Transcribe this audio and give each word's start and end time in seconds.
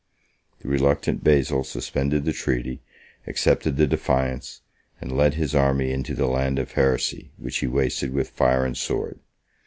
The 0.61 0.67
reluctant 0.67 1.23
Basil 1.23 1.63
suspended 1.63 2.25
the 2.25 2.33
treaty, 2.33 2.81
accepted 3.27 3.77
the 3.77 3.85
defiance, 3.85 4.61
and 4.99 5.15
led 5.15 5.35
his 5.35 5.53
army 5.53 5.91
into 5.91 6.15
the 6.15 6.25
land 6.25 6.57
of 6.57 6.71
heresy, 6.71 7.29
which 7.37 7.57
he 7.59 7.67
wasted 7.67 8.11
with 8.11 8.31
fire 8.31 8.65
and 8.65 8.75
sword. 8.75 9.19